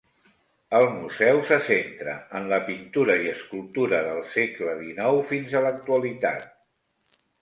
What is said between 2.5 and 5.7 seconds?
la pintura i escultura del segle XIX fins a